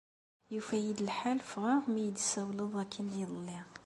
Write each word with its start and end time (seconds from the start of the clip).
Yufa-yi-d 0.53 0.99
lḥal 1.09 1.39
ffɣeɣ 1.47 1.83
mi 1.91 2.01
yi-d-tessawleḍ 2.03 2.73
akken 2.83 3.07
iḍelli. 3.23 3.59